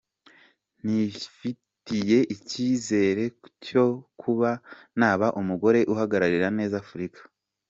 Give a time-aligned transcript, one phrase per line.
[0.83, 3.23] Nifitiye icyizere
[3.65, 3.85] cyo
[4.21, 4.49] kuba
[4.99, 7.19] naba umugore uhagararira neza Afurika.